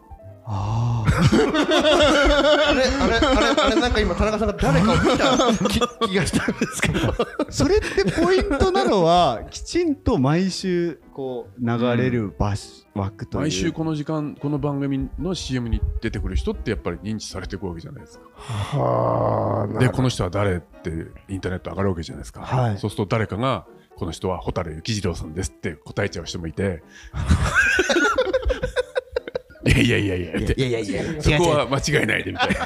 [0.48, 5.80] ああれあれあれあれなんか今田中さんが誰かを見た気
[6.10, 7.00] 気がしたんですけど。
[7.50, 13.42] それってポイントなのはきちんと毎週こう流れる場所、枠という。
[13.42, 18.26] 毎週この時間この番組の CM に出てくる人ってやっぱり認知されていくわけじゃないですか。
[18.36, 20.92] はあでこの人は誰って
[21.28, 22.78] インターネット上がるわけじゃないですか、はい。
[22.78, 26.84] そうすると誰かがこの人は蛍幸次郎さんですって答えちゃう人もいて
[29.66, 30.40] いやいやいやいや。
[30.40, 31.22] っていやいやいや。
[31.22, 32.56] そこは間違いないでみたいな。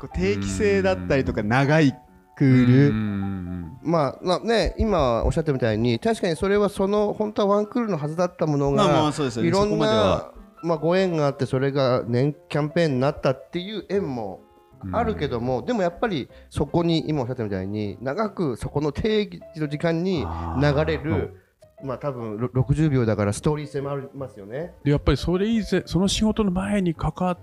[0.00, 1.94] こう定期性だったりとか長い
[2.36, 2.92] クうール。
[2.92, 3.78] ん。
[3.82, 10.32] まあ、まあね、今おっしゃったみたいに確かにそれはその本当はワンクールのはずだったものが、まあまあそうですよねいろんなは。
[10.62, 14.40] まあ、ご縁があってそれが年キャンペーンになったっていう縁も
[14.82, 14.96] うん。
[14.96, 20.26] あるけども、でもやっぱりそこに今おっしゃったみたいに長くそこの定義の時間に
[20.60, 21.43] 流れる
[21.84, 24.74] まあ多分ろ60秒だからストーリー性もありますよね。
[24.84, 27.38] でやっぱりそれ以前その仕事の前に関わっ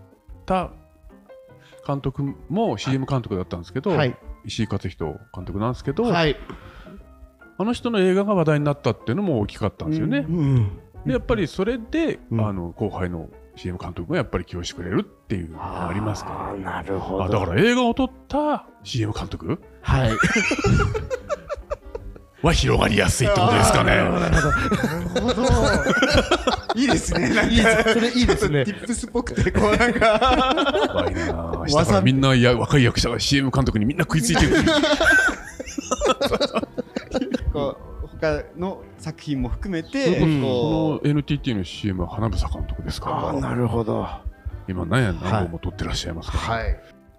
[0.45, 0.71] た
[1.86, 6.36] 監督も CM 監督だったんですけど、はい石井勝人監督なんですけど、はい。
[7.60, 10.25] あの人の映画が話題になったっていうのも大きかったんですよね。
[10.27, 16.71] うんでやっぱりそれで、うんあの後輩の CM 監督がやっぱり起用してくれるっていうのがありますから。
[16.71, 19.60] なるほあだから映画を撮った CM 監督？
[19.82, 20.12] はい。
[22.41, 23.95] は広がりやすいってことですかね。
[23.95, 24.41] なる
[25.21, 25.43] ほど。
[26.75, 27.30] いいですね。
[27.30, 30.19] なんいいですそれいいですねティップスっぽくて、こうなんか。
[30.91, 34.56] 怖いなあ下からみんなや若い役者が CM 監督にみんな食いついてる。
[37.54, 44.08] こう他の作品も含めそて、うんこの NTT の CM は花房監督ですから、なるほど。
[44.67, 46.67] 今何や何本も撮ってらっしゃいますから、はい。
[46.69, 46.75] や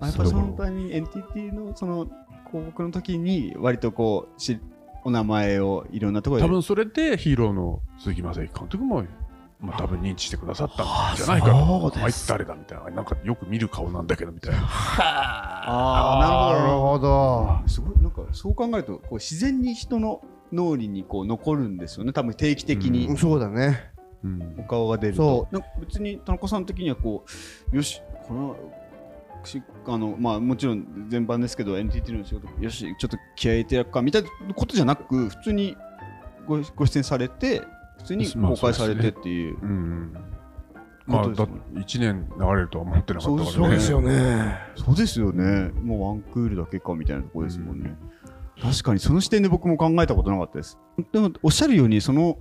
[0.09, 2.07] っぱそのタイミング NTT のその
[2.51, 4.59] 広告の時に割とこうし
[5.05, 6.49] お名前をいろんなところで。
[6.49, 9.05] 多分それでヒーローの鈴木雅之監督も、
[9.61, 11.99] まあ、多分認知してくださったんじゃないかそうです。
[11.99, 12.91] なあいつ誰だみたいな。
[12.91, 14.59] なんかよく見る顔なんだけどみたいな。
[14.69, 17.45] ああなるほど。
[17.45, 17.69] ほど。
[17.69, 22.13] すごいなんかそう考えるとこう自然に人の脳裏にこう残るんですよね。
[22.13, 23.17] 多分定期的に。
[23.17, 23.93] そうだね。
[24.25, 27.25] うんお顔が出るそとなんか別に田中さん的にはこ
[27.73, 28.57] うよしこの
[29.49, 35.77] しあのまあもちろん全般ですけど NTT の仕事よしちょっと気合い入れてやるかみたいなことじゃなく普通に
[36.47, 37.63] ごご出演されて
[37.99, 39.59] 普通にまあ公開されてっていう。
[39.61, 40.17] うん
[41.05, 41.53] まあだことで
[41.87, 42.07] すね。
[42.07, 44.59] 1年流れるとは思ってなかったからねそうですよね。
[44.77, 45.71] そうですよね。
[45.83, 47.97] もうワンクールだけかみたいなところですもんね、
[48.61, 50.79] 確かにその視点で僕も考えたことなかったです。
[51.13, 52.39] でもおっしゃるようにその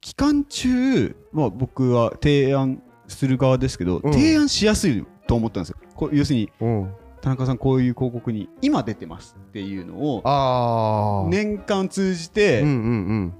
[0.00, 4.12] 期間中は僕は提案する側ですけど、うん。
[4.12, 6.94] 提案しやすいと思ったんですよこう要するにうん。
[7.20, 11.30] 田中さんこういう広告に今出てますっていうのをああ。。
[11.30, 13.34] 年間通じて、うんうん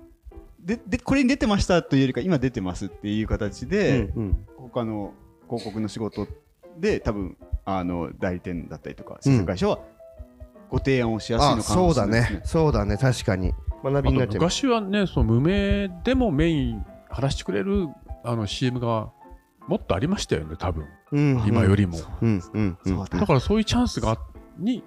[0.60, 3.68] ででこれに出てましたというよりか今出てますっていう形うん。
[3.68, 5.12] で、うんうん他の
[5.46, 6.26] 広告の仕事
[6.78, 9.78] で多分あの代理店だったりとか制作会社は
[10.70, 12.42] ご提案をしやすいあのかそうだもしれないですねね。
[12.46, 12.96] そうだね。
[12.96, 13.52] 確かに。
[13.84, 14.64] 学びになっちゃいます。
[14.64, 17.88] 昔はねその無名でもメイン話してくれる
[18.24, 19.10] あの CM が
[19.66, 20.86] もっとありましたよね多分。
[21.12, 21.44] うん。
[21.46, 22.42] 今よりも、うん。
[22.52, 22.78] うん。
[22.84, 22.96] うん。
[22.96, 24.18] そうだだからそういうチャンスがあ
[24.58, 24.82] に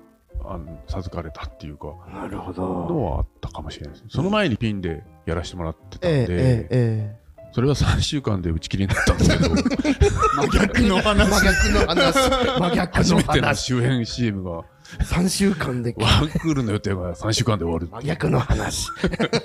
[0.45, 9.49] あの授かれたっていうかなるほのはあったかもしれないですその前にピンでやらせてもらってたんで、えええええそれは3週間で打ち切りになったんですけど。
[10.35, 11.01] 真逆のえ。
[11.01, 12.13] 真話逆の話。
[12.59, 13.63] 真逆の 初めての話。
[13.63, 14.63] 周辺 CM が。
[14.99, 15.95] 3週間で。
[15.97, 18.89] ワンクールの予定が3週間で終わる真逆の話。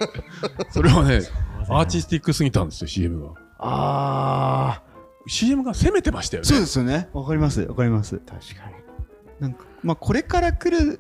[0.71, 1.21] それはね
[1.69, 3.29] アーティスティックすぎたんですよ CM が。
[3.61, 4.83] あ
[5.27, 8.31] CM が攻めてましたよねそうですよねわかりますわかりますあ。
[8.33, 8.75] 確かに。
[9.41, 10.99] なんかまあこれから来る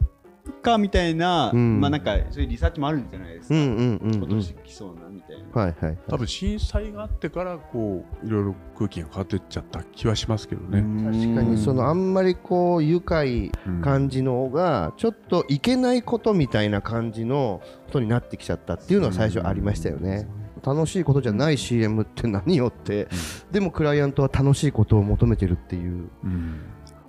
[0.63, 4.55] かみたいな、うんまあなんかそういうリサーチもあるんじゃないですか、うんうんうんうん今年。
[4.55, 5.99] 来そうなみたいな、はいはい。
[6.09, 20.29] 多分震災があってからこういろいろ空気が変わってっちゃった気はしますけどね、確かにそのあんまりこう愉快うん感じのがちょっといけないことみたいな感じのことになってきちゃったっていうのは最初ありましたよね。
[20.65, 23.09] 楽しいことじゃない CM って何よって、
[23.51, 26.09] でもクライアントは楽しいことを求めてるっていう。
[26.25, 26.61] うん。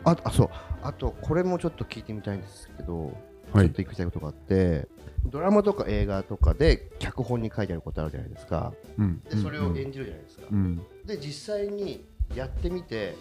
[0.03, 0.49] ああそう。
[0.81, 3.15] あとこれもちょっと聞いてみたいんですけど、
[3.53, 3.67] はい。
[3.67, 4.87] ちょっと聞きたいことがあって
[5.25, 8.73] ドラマとか映画とかで脚本に書いてあることあるじゃないですか。
[8.97, 9.21] うん。
[9.21, 10.81] でそれを演じるじゃないですか、うん。
[11.05, 13.15] で実際にやってみて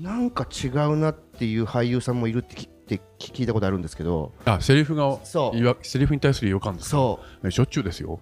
[0.00, 4.32] なんか違うなっていう俳優さんもいるって聞って聞いたことあるんですけど。
[4.44, 5.56] あセリフがそう。
[5.58, 6.90] いわセリフに対する違和感ですか？
[6.90, 8.20] そしょっちゅうですよ。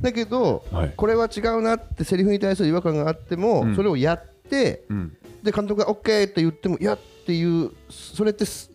[0.00, 3.76] う だけどはい、これは違うなってセリフに対する違和感があっても、うん。
[3.76, 8.72] それをやってうん、で監督が OK って言ってもいやっていうそれってす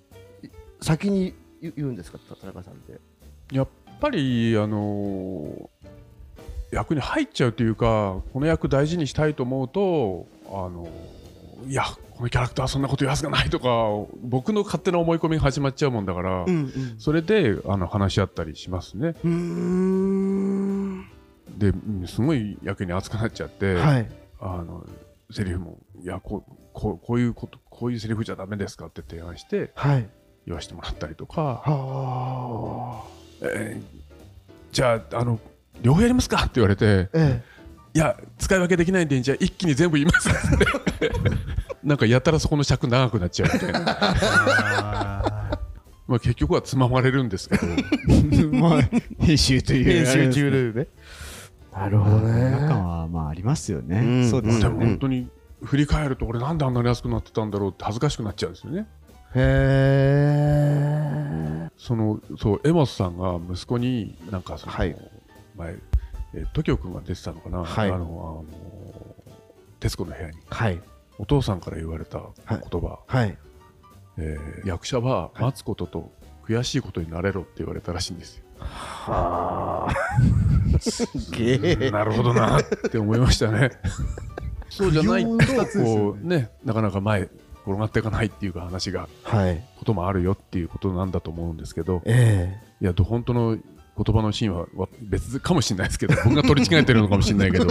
[0.82, 2.17] 先に言言うんですか？
[2.39, 2.99] 田中さんって。
[3.51, 3.67] やっ
[3.99, 5.86] ぱりあのー
[6.75, 11.15] 役に入っちゃうというかこの役大事にしたいと思うとあのー
[11.67, 13.65] いやこのキャラクターはそんなこと言うはずがないとか
[14.21, 19.15] 僕の勝手な思い込みが始まっちゃうもんだから、んそれであの話し合ったりしますね。
[19.23, 21.05] うんうん。
[21.57, 24.07] でうんすごい役に熱くなっちゃって、はい。
[24.39, 24.85] あの
[25.31, 30.07] セリフもいやこうこうこういうことこういうセリフじゃダメですかって提案してはい。
[30.45, 33.07] 言わせてもらったりとか、はあ。
[33.41, 34.05] えー
[34.71, 35.39] じゃああの
[35.81, 36.38] 両方やりますか？
[36.41, 37.43] って言われてえ
[37.93, 40.29] いや使い分けできないんでじゃあ一気に全部言います。
[40.29, 40.31] っ
[40.99, 41.11] て
[41.83, 43.81] なんかやたらそこの尺長くなっちゃうみたいな。
[46.07, 47.65] まあ結局はつままれるんですけど。
[48.57, 48.81] まあ
[49.19, 50.88] 編集という編集中でね。
[51.73, 52.51] なるほどね。
[52.67, 54.29] はまあありますよね、うん。
[54.29, 55.29] そうでますね、も本当に
[55.63, 58.88] 振り返ると俺なんであんなに安くなってたんだろうって恥ずかしくなっちゃうんですよね。
[59.35, 60.45] へ
[61.65, 64.95] えそのそうエモスさんが息子になんかその、はい
[65.57, 65.75] 前
[66.35, 67.89] えー、時生君が出てたのかな、はい。
[67.89, 68.45] あのあの
[69.79, 70.37] 徹子の部屋に。
[70.49, 70.81] はい。
[71.17, 73.37] お父さんから言われた言葉、はい。
[74.17, 76.11] えー役者は待つことと
[76.47, 78.43] 悔しいことになれろって言われたらしいんですよ。
[78.59, 79.93] はあ。
[80.79, 81.91] すげえ。
[81.91, 83.71] なるほどなって思いましたね。
[84.69, 85.29] そうじゃないと
[85.79, 87.29] こうねなかなか前
[87.65, 89.63] 転がっていかないっていうか話がはい。
[89.77, 92.01] こともあるよっていうことなんだと思うんですけど。
[92.05, 92.61] え。
[92.81, 93.57] いやど本当の
[94.03, 97.65] 言葉のシーンはわ別かもしれないですけど僕が取り違えてるのかもしれないけど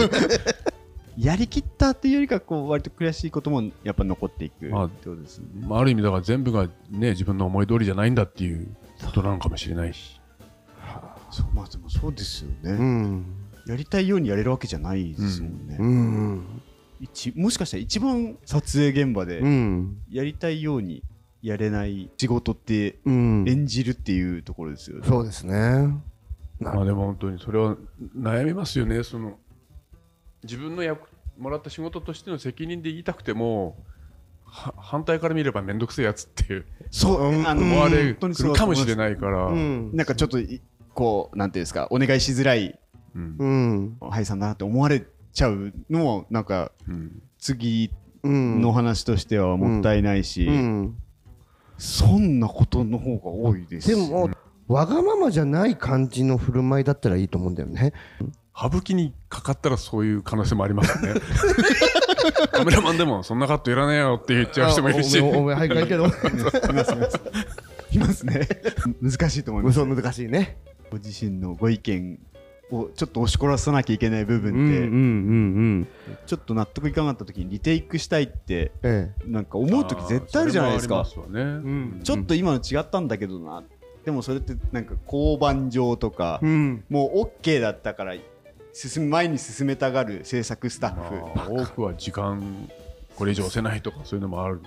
[1.17, 5.65] やりきったっていうよりかこう割と悔しいこともやっぱ残っていくってまあことですよね。
[5.65, 8.67] まあある意味だから全部がね自分の思い通りじゃないんだっていう
[9.05, 10.19] ことなのかもしれないし
[11.31, 12.83] そうまあでもそうですよえうね。
[12.85, 13.25] ん
[13.67, 15.77] やりたいようにやれるわけじゃないですもんね。
[15.79, 16.45] うん
[17.01, 21.01] 一もしかしたら一番撮影現場でうんやりたいように
[21.41, 25.07] やれない仕事ってうん演じるっていうところですよね。
[25.07, 26.01] そうですねな
[26.73, 27.75] まあでも本当にそれは
[28.17, 29.03] 悩みますよね。
[29.03, 29.37] その
[30.43, 33.77] 自分の役もらった仕事としての責任で言いたくても
[34.45, 39.91] は反対から見れば面倒くせえやつっていううんそうあの思われるかもしれないから、うん。
[39.93, 40.61] なんかちょっとい
[40.93, 42.79] こうなんていうんですかお願いしづらい
[43.15, 43.35] うん。
[43.37, 47.21] うん俳優さんだなって思われちゃうのもなんかうん。
[47.37, 47.91] 次
[48.23, 50.97] うんの話としてはもったいないし、うん
[51.77, 54.29] そんなことの方が多いですでも
[54.67, 57.93] わがままじゃない感じの振る舞いだったらいいと思うんだよね。
[58.51, 61.13] 羽吹きにかかったらそういう可能性もありますね。
[62.51, 65.19] カメラマンでもそんなカットいらねえよって言っちゃう人もいるし。
[65.19, 66.07] あお前はいかいけど
[67.95, 68.47] いますね
[69.01, 70.57] 難しいと思いますそう難しいね
[70.91, 72.19] ご自身のご意見
[72.71, 74.87] をちょっと押し殺さなきゃいけない部分って、うんうんうんう
[75.81, 75.87] ん
[76.25, 83.63] ちょっと納得いかなかった時にリテイクしたいってえなんか思う時絶対あるじゃないですかちょっと今の違ったんだけどな
[84.05, 86.83] でもそれってなんか交番上とか、えうん。
[86.89, 88.13] もう OK だったから
[88.71, 92.69] 進む前に進めたがる制作スタッフ、まあ多くは時間
[93.15, 94.61] これ以上押せないとかそういうのもある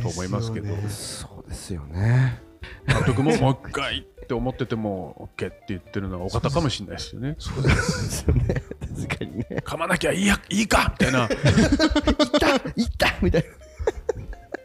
[0.00, 0.66] と思いますけど。
[0.66, 2.42] ですよそうですよね。
[2.86, 7.36] 監督ももう一回って思ってても OK って言ってるのがお方かもしれないですよね。
[7.38, 8.62] そうですよね。
[9.08, 9.46] 確かにね。
[9.64, 11.28] 噛まなきゃいいやいいかみたいな。
[11.28, 11.30] いっ
[12.38, 13.48] たいったみたいな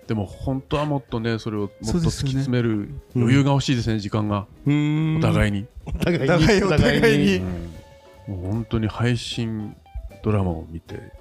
[0.08, 4.48] でも本当はもっとねそれをもっと突き詰める余裕が欲しいですね時間が。
[4.65, 5.17] うん。
[5.17, 6.63] お互いに、お互いに。
[6.63, 7.36] お互いに。
[7.36, 7.74] うん。
[8.28, 9.76] もう本当に配信
[10.24, 11.12] ドラマを見て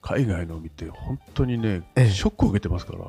[0.00, 2.10] 海外のを見て本当にねええ。
[2.10, 3.00] ショックを受けてますから。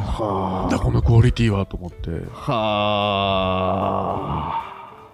[0.00, 2.10] はなんだこのクオリティはと思って。
[2.32, 2.76] は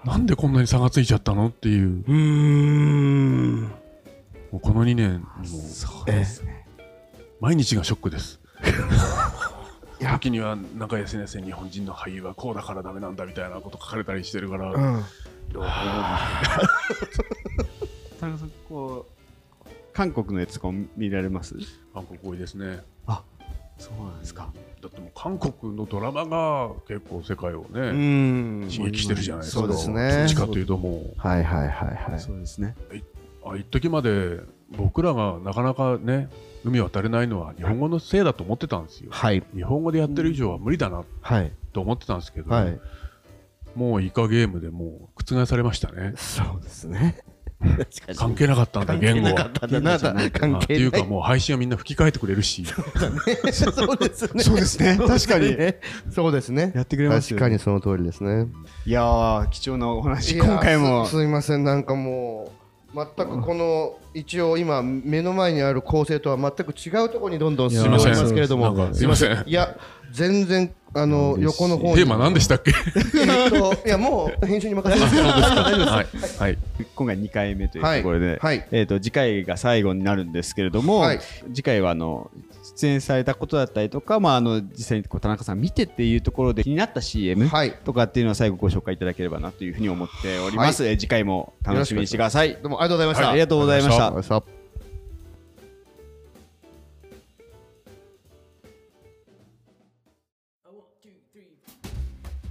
[0.04, 2.04] なんでこんなに差がついちゃったのっていう。
[2.06, 3.62] うん。
[4.50, 6.66] もうこの2年もうそうですね。
[7.40, 8.41] 毎日がショックです
[10.00, 15.04] 時にはなんか SNS で日本人の俳優はこうだからダメなんだみたいなこと書かれたりしてるから、うん。
[18.20, 19.06] 田中さんこ
[19.64, 21.56] う韓国のやつとかも見られます？
[21.92, 22.80] 韓国多いですね。
[23.78, 24.52] そうなんですか。
[24.80, 27.90] だってもう韓国のドラマが結構世界をうね、
[28.66, 28.68] ん。
[28.70, 29.62] 刺激してるじゃないですか。
[29.62, 31.18] そうですどねっちかというともう。
[31.18, 32.20] はいはいはいはい。
[32.20, 32.76] そうですね。
[33.44, 34.38] あ一時まで
[34.70, 36.28] 僕らがなかなかね
[36.64, 39.10] 海渡れないのは日本語のせいだと思ってたんですよ。
[39.10, 39.42] はい。
[39.54, 41.52] 日本語でやってる以上は無理だなはい。
[41.72, 42.80] と思ってたんですけど、はい。
[43.74, 46.12] もうイカゲームでもう覆されましたね。
[46.16, 47.18] そうですね。
[48.16, 49.34] 関係なかったんだ言語は。
[49.34, 50.82] 関係なかったんだな関あって係ない。
[50.82, 52.64] いうかもう配信はみんな吹き替えてくれるし。
[52.66, 52.82] そ
[53.92, 54.42] うですね。
[54.42, 54.98] そうですね。
[54.98, 55.56] 確かに。
[55.56, 56.72] ねそうですね。
[56.74, 57.38] やってくれますよ。
[57.38, 58.48] 確かにその通りですね。
[58.84, 61.64] いやー貴重なお話今回もすすいません。
[61.64, 62.61] なんかもう
[62.94, 68.94] 全くこの一応今目の前にある構成とは全く違うところにどんどん進んでおりますけれども。
[68.94, 69.44] すいません。
[69.46, 69.76] いや
[70.10, 71.94] 全然あの横の方に。
[71.94, 72.72] テーマ何でしたっけ？
[73.18, 76.38] えっといや もう編集に任せます大丈夫です。
[76.38, 76.58] はい、はい、
[76.94, 78.38] 今回2回目というところで、はい。
[78.40, 78.68] はい。
[78.70, 81.20] えー、と次回が最後になるんですけれども、はい。
[81.52, 82.30] 次回はあの
[82.76, 87.72] 出演されたことだったりとか、まあ、あの実際にこう田中さん見てっていうところで気になった CM はい。
[87.84, 92.54] とかっていうのを最後ご紹介いただければなというふうに思っております、えー次回も楽しみにしてください。
[92.62, 93.32] どうもありがとうございました、はい。
[93.32, 94.61] ありがとうございました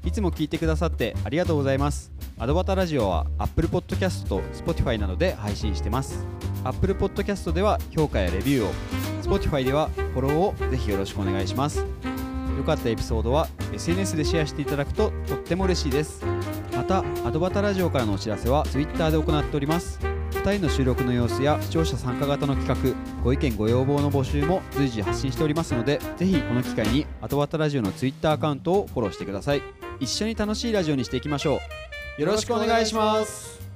[0.03, 2.11] いつも聞いてくださってありがとうございます。
[2.39, 6.25] アドバタラジオは Apple Podcast と Spotify などで配信してます。
[6.63, 11.85] Apple Podcast では評価やレビューを、Spotify ではフォローをぜひよろしくお願いします。
[12.57, 16.25] 良かったエピソードは SNS でシェアしていただくととっても嬉しいです。
[16.75, 20.10] また、アドバタラジオからのお知らせは Twitter で行っております。
[20.31, 29.61] 2人の収録の様子や視聴者参加型の企画ご意見ご要望の募集も随時発信しておりますのでぜひこの機会に後わたラジオの Twitter アカウントをフォローしてください。
[29.99, 31.59] 一緒に楽しいラジオにしていきましょ
[32.17, 32.21] う。
[32.21, 33.70] よろしくお願いします。